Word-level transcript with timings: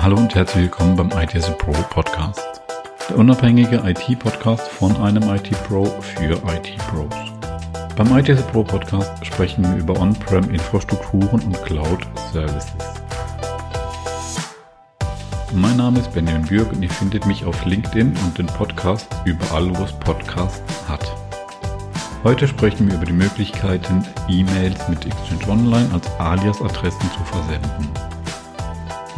Hallo 0.00 0.16
und 0.16 0.32
herzlich 0.32 0.64
willkommen 0.64 0.94
beim 0.94 1.10
ITS 1.10 1.50
Pro 1.58 1.72
Podcast. 1.72 2.62
Der 3.08 3.18
unabhängige 3.18 3.82
IT-Podcast 3.84 4.68
von 4.68 4.96
einem 4.96 5.24
IT-Pro 5.24 5.86
für 5.86 6.34
IT-Pros. 6.34 7.12
Beim 7.96 8.16
ITS 8.16 8.42
Pro 8.42 8.62
Podcast 8.62 9.26
sprechen 9.26 9.64
wir 9.64 9.76
über 9.76 10.00
On-Prem-Infrastrukturen 10.00 11.42
und 11.42 11.62
Cloud-Services. 11.64 12.76
Mein 15.52 15.76
Name 15.76 15.98
ist 15.98 16.12
Benjamin 16.12 16.46
Bürg 16.46 16.72
und 16.72 16.82
ihr 16.82 16.90
findet 16.90 17.26
mich 17.26 17.44
auf 17.44 17.64
LinkedIn 17.64 18.16
und 18.24 18.38
den 18.38 18.46
Podcast 18.46 19.08
überall, 19.24 19.76
wo 19.76 19.82
es 19.82 19.92
Podcasts 19.92 20.88
hat. 20.88 21.04
Heute 22.22 22.46
sprechen 22.46 22.86
wir 22.86 22.94
über 22.94 23.06
die 23.06 23.12
Möglichkeiten, 23.12 24.06
E-Mails 24.28 24.88
mit 24.88 25.04
Exchange 25.04 25.48
Online 25.48 25.88
als 25.92 26.08
Alias-Adressen 26.20 27.10
zu 27.10 27.24
versenden. 27.24 28.17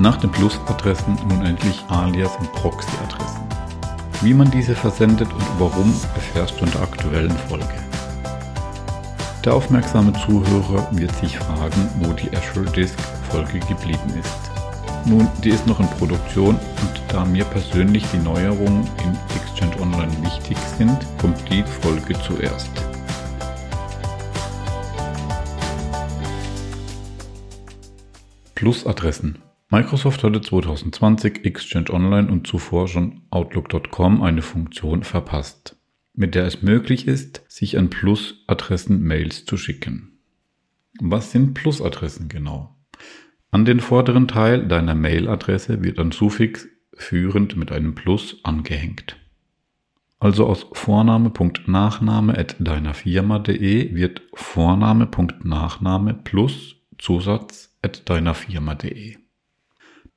Nach 0.00 0.16
den 0.16 0.32
Plus-Adressen 0.32 1.18
nun 1.28 1.44
endlich 1.44 1.84
Alias- 1.88 2.34
und 2.38 2.50
Proxy-Adressen. 2.54 3.42
Wie 4.22 4.32
man 4.32 4.50
diese 4.50 4.74
versendet 4.74 5.30
und 5.30 5.44
warum 5.58 5.94
erfährst 6.14 6.58
du 6.58 6.64
in 6.64 6.70
der 6.70 6.80
aktuellen 6.80 7.36
Folge. 7.50 7.74
Der 9.44 9.52
aufmerksame 9.52 10.14
Zuhörer 10.14 10.88
wird 10.92 11.14
sich 11.16 11.36
fragen, 11.36 11.90
wo 11.98 12.14
die 12.14 12.34
Azure 12.34 12.64
Disk 12.72 12.98
Folge 13.30 13.60
geblieben 13.60 14.14
ist. 14.18 14.50
Nun, 15.04 15.28
die 15.44 15.50
ist 15.50 15.66
noch 15.66 15.80
in 15.80 15.88
Produktion 15.88 16.54
und 16.54 17.02
da 17.08 17.26
mir 17.26 17.44
persönlich 17.44 18.06
die 18.10 18.20
Neuerungen 18.20 18.88
in 19.04 19.18
Exchange 19.36 19.82
Online 19.82 20.12
wichtig 20.22 20.56
sind, 20.78 20.96
kommt 21.20 21.46
die 21.50 21.62
Folge 21.62 22.14
zuerst. 22.26 22.70
Plus-Adressen 28.54 29.49
Microsoft 29.72 30.24
hatte 30.24 30.40
2020 30.40 31.44
Exchange 31.44 31.90
Online 31.90 32.28
und 32.28 32.44
zuvor 32.44 32.88
schon 32.88 33.22
Outlook.com 33.30 34.20
eine 34.20 34.42
Funktion 34.42 35.04
verpasst, 35.04 35.76
mit 36.12 36.34
der 36.34 36.44
es 36.44 36.60
möglich 36.62 37.06
ist, 37.06 37.44
sich 37.46 37.78
an 37.78 37.88
Plus-Adressen 37.88 39.00
Mails 39.00 39.44
zu 39.44 39.56
schicken. 39.56 40.18
Was 41.00 41.30
sind 41.30 41.54
Plus-Adressen 41.54 42.28
genau? 42.28 42.76
An 43.52 43.64
den 43.64 43.78
vorderen 43.78 44.26
Teil 44.26 44.66
deiner 44.66 44.96
Mail-Adresse 44.96 45.84
wird 45.84 46.00
ein 46.00 46.10
Suffix 46.10 46.68
führend 46.94 47.56
mit 47.56 47.70
einem 47.70 47.94
Plus 47.94 48.40
angehängt. 48.42 49.16
Also 50.18 50.46
aus 50.46 50.66
Vorname.nachname 50.72 52.36
at 52.36 52.56
deiner 52.58 52.92
Firma.de 52.92 53.94
wird 53.94 54.22
Vorname.nachname 54.34 56.14
plus 56.14 56.74
Zusatz 56.98 57.78
at 57.82 58.08
deiner 58.10 58.34
Firma.de. 58.34 59.16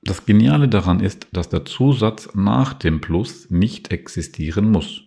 Das 0.05 0.25
Geniale 0.25 0.67
daran 0.67 0.99
ist, 0.99 1.27
dass 1.31 1.49
der 1.49 1.63
Zusatz 1.63 2.29
nach 2.33 2.73
dem 2.73 2.99
Plus 2.99 3.49
nicht 3.49 3.91
existieren 3.91 4.69
muss. 4.69 5.03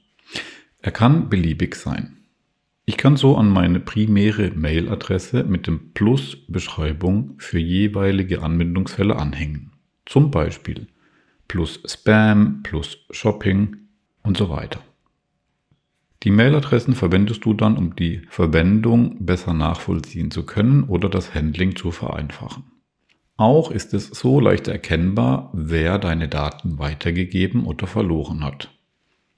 Er 0.81 0.91
kann 0.91 1.29
beliebig 1.29 1.75
sein. 1.75 2.17
Ich 2.87 2.97
kann 2.97 3.17
so 3.17 3.37
an 3.37 3.51
meine 3.51 3.81
primäre 3.81 4.53
Mailadresse 4.53 5.45
mit 5.45 5.67
dem 5.67 5.93
Plus 5.93 6.37
Beschreibung 6.47 7.35
für 7.39 7.59
jeweilige 7.59 8.43
Anwendungsfälle 8.43 9.17
anhängen. 9.17 9.73
Zum 10.07 10.31
Beispiel 10.31 10.87
plus 11.49 11.81
Spam, 11.85 12.63
plus 12.63 12.99
Shopping 13.11 13.77
und 14.23 14.37
so 14.37 14.49
weiter. 14.49 14.81
Die 16.23 16.31
Mailadressen 16.31 16.95
verwendest 16.95 17.45
du 17.45 17.55
dann, 17.55 17.77
um 17.77 17.95
die 17.95 18.23
Verwendung 18.31 19.25
besser 19.25 19.53
nachvollziehen 19.53 20.31
zu 20.31 20.45
können 20.45 20.85
oder 20.85 21.09
das 21.09 21.35
Handling 21.35 21.77
zu 21.77 21.91
vereinfachen. 21.91 22.65
Auch 23.37 23.71
ist 23.71 23.93
es 23.93 24.07
so 24.09 24.41
leicht 24.41 24.67
erkennbar, 24.67 25.51
wer 25.53 25.99
deine 25.99 26.29
Daten 26.29 26.79
weitergegeben 26.79 27.67
oder 27.67 27.87
verloren 27.87 28.43
hat. 28.43 28.71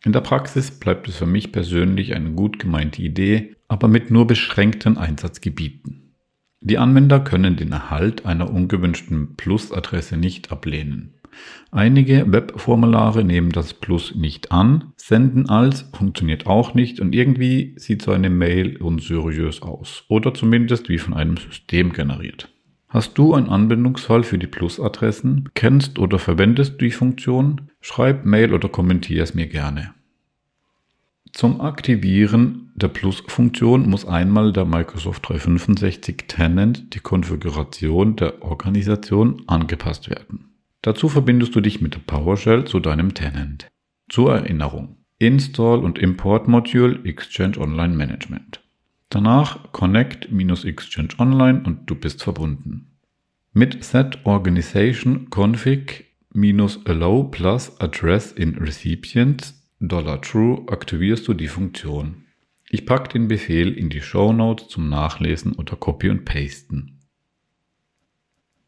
In 0.04 0.12
der 0.12 0.20
Praxis 0.20 0.70
bleibt 0.70 1.08
es 1.08 1.16
für 1.16 1.26
mich 1.26 1.50
persönlich 1.50 2.14
eine 2.14 2.30
gut 2.30 2.60
gemeinte 2.60 3.02
Idee, 3.02 3.56
aber 3.66 3.88
mit 3.88 4.12
nur 4.12 4.26
beschränkten 4.26 4.96
Einsatzgebieten. 4.96 6.14
Die 6.60 6.78
Anwender 6.78 7.20
können 7.20 7.56
den 7.56 7.72
Erhalt 7.72 8.24
einer 8.24 8.50
ungewünschten 8.50 9.36
Plus-Adresse 9.36 10.16
nicht 10.16 10.52
ablehnen. 10.52 11.14
Einige 11.70 12.32
Webformulare 12.32 13.24
nehmen 13.24 13.50
das 13.50 13.74
Plus 13.74 14.14
nicht 14.14 14.50
an, 14.52 14.92
senden 14.96 15.48
als 15.48 15.82
funktioniert 15.92 16.46
auch 16.46 16.74
nicht 16.74 17.00
und 17.00 17.14
irgendwie 17.14 17.74
sieht 17.76 18.02
so 18.02 18.12
eine 18.12 18.30
Mail 18.30 18.76
unseriös 18.78 19.62
aus 19.62 20.04
oder 20.08 20.34
zumindest 20.34 20.88
wie 20.88 20.98
von 20.98 21.14
einem 21.14 21.36
System 21.36 21.92
generiert. 21.92 22.48
Hast 22.88 23.18
du 23.18 23.34
einen 23.34 23.50
Anwendungsfall 23.50 24.22
für 24.22 24.38
die 24.38 24.46
Plus-Adressen? 24.46 25.50
Kennst 25.54 25.98
oder 25.98 26.18
verwendest 26.18 26.74
du 26.74 26.86
die 26.86 26.90
Funktion? 26.90 27.70
Schreib, 27.82 28.24
Mail 28.24 28.54
oder 28.54 28.70
kommentiere 28.70 29.22
es 29.22 29.34
mir 29.34 29.46
gerne. 29.46 29.92
Zum 31.32 31.60
Aktivieren 31.60 32.72
der 32.76 32.88
Plus-Funktion 32.88 33.90
muss 33.90 34.06
einmal 34.06 34.54
der 34.54 34.64
Microsoft 34.64 35.28
365 35.28 36.24
Tenant 36.28 36.94
die 36.94 37.00
Konfiguration 37.00 38.16
der 38.16 38.42
Organisation 38.42 39.42
angepasst 39.46 40.08
werden. 40.08 40.54
Dazu 40.80 41.10
verbindest 41.10 41.54
du 41.54 41.60
dich 41.60 41.82
mit 41.82 41.94
der 41.94 42.00
PowerShell 42.00 42.64
zu 42.64 42.80
deinem 42.80 43.12
Tenant. 43.12 43.68
Zur 44.08 44.34
Erinnerung. 44.34 44.96
Install 45.18 45.80
und 45.80 45.98
Import 45.98 46.48
Module 46.48 47.04
Exchange 47.04 47.58
Online 47.58 47.94
Management. 47.94 48.62
Danach 49.10 49.72
Connect-Exchange 49.72 51.14
Online 51.18 51.62
und 51.64 51.88
du 51.88 51.94
bist 51.94 52.22
verbunden. 52.22 52.98
Mit 53.52 53.82
Set 53.82 54.24
Organization 54.24 55.28
Config-Allow 55.30 57.24
plus 57.24 57.80
Address 57.80 58.32
in 58.32 58.58
Recipient 58.58 59.54
$True 59.80 60.66
aktivierst 60.68 61.26
du 61.26 61.34
die 61.34 61.48
Funktion. 61.48 62.24
Ich 62.68 62.84
packe 62.84 63.08
den 63.08 63.28
Befehl 63.28 63.72
in 63.72 63.88
die 63.88 64.02
Show 64.02 64.32
Notes 64.34 64.68
zum 64.68 64.90
Nachlesen 64.90 65.54
oder 65.54 65.76
Copy 65.76 66.10
und 66.10 66.26
Pasten. 66.26 67.00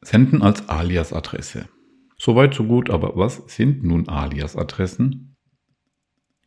Senden 0.00 0.40
als 0.40 0.68
Alias-Adresse. 0.70 1.68
Soweit 2.16 2.54
so 2.54 2.64
gut, 2.64 2.88
aber 2.88 3.14
was 3.16 3.42
sind 3.48 3.84
nun 3.84 4.08
Alias-Adressen? 4.08 5.29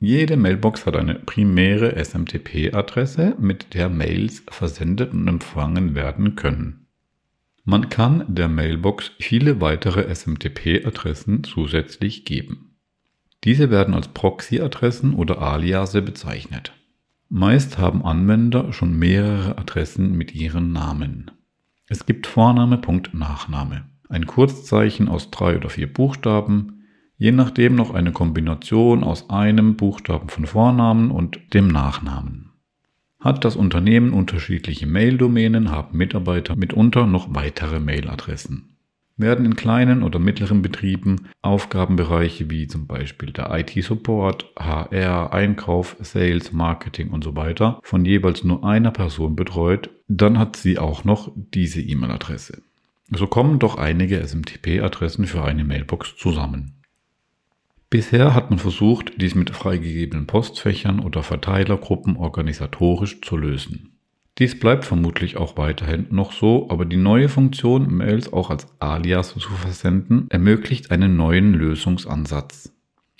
Jede 0.05 0.35
Mailbox 0.35 0.85
hat 0.85 0.97
eine 0.97 1.15
primäre 1.15 1.95
SMTP-Adresse, 1.95 3.37
mit 3.39 3.73
der 3.73 3.87
Mails 3.87 4.43
versendet 4.49 5.13
und 5.13 5.29
empfangen 5.29 5.95
werden 5.95 6.35
können. 6.35 6.87
Man 7.63 7.87
kann 7.87 8.25
der 8.27 8.49
Mailbox 8.49 9.11
viele 9.19 9.61
weitere 9.61 10.13
SMTP-Adressen 10.13 11.45
zusätzlich 11.45 12.25
geben. 12.25 12.75
Diese 13.45 13.69
werden 13.69 13.93
als 13.93 14.09
Proxy-Adressen 14.09 15.13
oder 15.13 15.41
Aliase 15.41 16.01
bezeichnet. 16.01 16.73
Meist 17.29 17.77
haben 17.77 18.03
Anwender 18.03 18.73
schon 18.73 18.99
mehrere 18.99 19.57
Adressen 19.57 20.17
mit 20.17 20.35
ihren 20.35 20.73
Namen. 20.73 21.31
Es 21.87 22.05
gibt 22.05 22.27
Vorname, 22.27 22.77
Punkt, 22.77 23.13
Nachname, 23.13 23.85
ein 24.09 24.27
Kurzzeichen 24.27 25.07
aus 25.07 25.31
drei 25.31 25.55
oder 25.55 25.69
vier 25.69 25.91
Buchstaben, 25.91 26.82
je 27.23 27.31
nachdem 27.31 27.75
noch 27.75 27.93
eine 27.93 28.11
Kombination 28.11 29.01
aus 29.01 29.29
einem 29.29 29.77
Buchstaben 29.77 30.27
von 30.27 30.45
Vornamen 30.45 31.09
und 31.09 31.39
dem 31.53 31.69
Nachnamen. 31.69 32.51
Hat 33.21 33.45
das 33.45 33.55
Unternehmen 33.55 34.11
unterschiedliche 34.11 34.87
Mail-Domänen, 34.87 35.71
haben 35.71 35.97
Mitarbeiter 35.97 36.53
mitunter 36.57 37.07
noch 37.07 37.33
weitere 37.33 37.79
Mailadressen. 37.79 38.75
Werden 39.15 39.45
in 39.45 39.55
kleinen 39.55 40.03
oder 40.03 40.19
mittleren 40.19 40.61
Betrieben 40.61 41.29
Aufgabenbereiche 41.41 42.49
wie 42.49 42.67
zum 42.67 42.87
Beispiel 42.87 43.31
der 43.31 43.57
IT-Support, 43.57 44.51
HR, 44.59 45.31
Einkauf, 45.31 45.95
Sales, 46.01 46.51
Marketing 46.51 47.11
und 47.11 47.23
so 47.23 47.37
weiter 47.37 47.79
von 47.83 48.03
jeweils 48.03 48.43
nur 48.43 48.65
einer 48.65 48.91
Person 48.91 49.37
betreut, 49.37 49.91
dann 50.09 50.37
hat 50.37 50.57
sie 50.57 50.77
auch 50.77 51.05
noch 51.05 51.31
diese 51.37 51.79
E-Mail-Adresse. 51.79 52.61
So 53.11 53.27
kommen 53.27 53.59
doch 53.59 53.77
einige 53.77 54.19
SMTP-Adressen 54.19 55.25
für 55.25 55.45
eine 55.45 55.63
Mailbox 55.63 56.17
zusammen. 56.17 56.82
Bisher 57.93 58.33
hat 58.33 58.49
man 58.49 58.57
versucht, 58.57 59.21
dies 59.21 59.35
mit 59.35 59.51
freigegebenen 59.51 60.25
Postfächern 60.25 60.99
oder 60.99 61.21
Verteilergruppen 61.21 62.17
organisatorisch 62.17 63.21
zu 63.21 63.37
lösen. 63.37 63.99
Dies 64.39 64.59
bleibt 64.59 64.83
vermutlich 64.83 65.37
auch 65.37 65.57
weiterhin 65.57 66.07
noch 66.09 66.31
so, 66.31 66.71
aber 66.71 66.85
die 66.85 66.97
neue 66.97 67.29
Funktion, 67.29 67.93
Mails 67.93 68.33
auch 68.33 68.49
als 68.49 68.65
Alias 68.79 69.35
zu 69.35 69.51
versenden, 69.51 70.25
ermöglicht 70.31 70.89
einen 70.89 71.15
neuen 71.15 71.53
Lösungsansatz. 71.53 72.73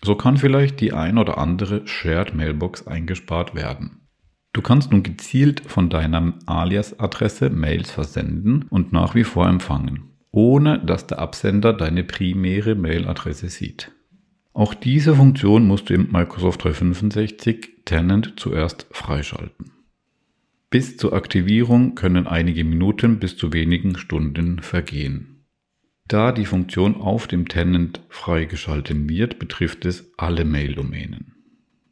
So 0.04 0.16
kann 0.16 0.38
vielleicht 0.38 0.82
die 0.82 0.92
ein 0.92 1.20
oder 1.20 1.38
andere 1.38 1.86
Shared 1.86 2.34
Mailbox 2.34 2.88
eingespart 2.88 3.54
werden. 3.54 4.08
Du 4.54 4.64
kannst 4.64 4.92
nun 4.92 5.04
gezielt 5.04 5.62
von 5.68 5.92
deiner 5.92 6.34
Alias-Adresse 6.48 7.52
Mails 7.52 7.92
versenden 7.92 8.66
und 8.72 8.92
nach 8.92 9.14
wie 9.14 9.24
vor 9.24 9.48
empfangen, 9.48 10.16
ohne 10.32 10.84
dass 10.84 11.06
der 11.06 11.20
Absender 11.20 11.74
deine 11.74 12.04
primäre 12.04 12.74
Mailadresse 12.74 13.50
sieht. 13.50 13.92
Auch 14.54 14.76
diese 14.76 15.16
Funktion 15.16 15.68
musst 15.68 15.90
du 15.90 15.96
im 15.96 16.12
Microsoft 16.12 16.64
365 16.64 17.86
Tenant 17.86 18.34
zuerst 18.38 18.86
freischalten. 18.92 19.72
Bis 20.70 20.98
zur 20.98 21.14
Aktivierung 21.14 21.96
können 21.96 22.28
einige 22.28 22.64
Minuten 22.64 23.20
bis 23.20 23.36
zu 23.36 23.52
wenigen 23.52 23.98
Stunden 23.98 24.60
vergehen. 24.60 25.46
Da 26.08 26.32
die 26.32 26.46
Funktion 26.46 26.96
auf 26.96 27.28
dem 27.28 27.48
Tenant 27.48 28.02
freigeschalten 28.10 29.10
wird, 29.10 29.40
betrifft 29.40 29.86
es 29.86 30.12
alle 30.18 30.46
Mail-Domänen. 30.46 31.34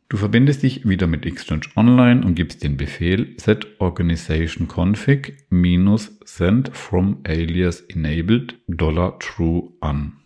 Du 0.09 0.17
verbindest 0.17 0.61
dich 0.61 0.87
wieder 0.87 1.07
mit 1.07 1.25
Exchange 1.25 1.67
Online 1.75 2.23
und 2.23 2.35
gibst 2.35 2.63
den 2.63 2.75
Befehl 2.75 3.33
set 3.37 3.79
organization 3.79 4.67
config 4.67 5.37
send 6.25 6.75
from 6.75 7.21
alias 7.25 7.81
enabled 7.81 8.59
$true 9.19 9.71
an. 9.79 10.17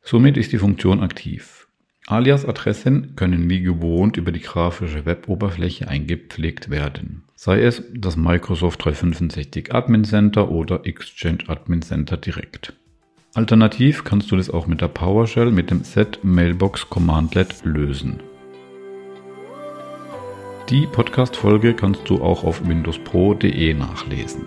Somit 0.00 0.36
ist 0.36 0.52
die 0.52 0.58
Funktion 0.58 1.00
aktiv. 1.00 1.65
Alias-Adressen 2.08 3.16
können 3.16 3.50
wie 3.50 3.62
gewohnt 3.62 4.16
über 4.16 4.30
die 4.30 4.40
grafische 4.40 5.04
Weboberfläche 5.06 5.88
eingepflegt 5.88 6.70
werden, 6.70 7.24
sei 7.34 7.62
es 7.62 7.82
das 7.92 8.16
Microsoft 8.16 8.84
365 8.84 9.74
Admin 9.74 10.04
Center 10.04 10.48
oder 10.48 10.86
Exchange 10.86 11.48
Admin 11.48 11.82
Center 11.82 12.16
direkt. 12.16 12.74
Alternativ 13.34 14.04
kannst 14.04 14.30
du 14.30 14.36
das 14.36 14.50
auch 14.50 14.68
mit 14.68 14.80
der 14.80 14.88
PowerShell 14.88 15.50
mit 15.50 15.72
dem 15.72 15.82
Set 15.82 16.20
Mailbox 16.22 16.88
Commandlet 16.88 17.64
lösen. 17.64 18.20
Die 20.68 20.86
Podcast-Folge 20.86 21.74
kannst 21.74 22.08
du 22.08 22.22
auch 22.22 22.44
auf 22.44 22.66
windowspro.de 22.66 23.74
nachlesen. 23.74 24.44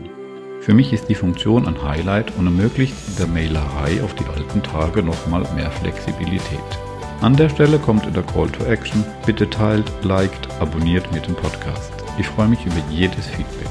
Für 0.62 0.74
mich 0.74 0.94
ist 0.94 1.10
die 1.10 1.16
Funktion 1.16 1.68
ein 1.68 1.84
Highlight 1.84 2.36
und 2.38 2.46
ermöglicht 2.46 2.94
der 3.20 3.28
Mailerei 3.28 4.02
auf 4.02 4.16
die 4.16 4.26
alten 4.26 4.64
Tage 4.64 5.04
nochmal 5.04 5.46
mehr 5.56 5.72
Flexibilität. 5.72 6.89
An 7.22 7.36
der 7.36 7.50
Stelle 7.50 7.80
kommt 7.80 8.06
der 8.16 8.24
Call 8.24 8.50
to 8.50 8.64
Action. 8.64 9.04
Bitte 9.26 9.50
teilt, 9.50 9.92
liked, 10.04 10.48
abonniert 10.62 11.12
mir 11.12 11.20
den 11.20 11.36
Podcast. 11.36 11.92
Ich 12.18 12.28
freue 12.28 12.48
mich 12.48 12.66
über 12.66 12.78
jedes 12.90 13.28
Feedback. 13.28 13.70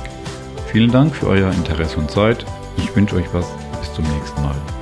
Vielen 0.66 0.90
Dank 0.90 1.14
für 1.14 1.28
euer 1.28 1.50
Interesse 1.52 1.96
und 1.96 2.10
Zeit. 2.10 2.44
Ich 2.76 2.94
wünsche 2.94 3.16
euch 3.16 3.32
was. 3.32 3.46
Bis 3.80 3.94
zum 3.94 4.04
nächsten 4.04 4.42
Mal. 4.42 4.77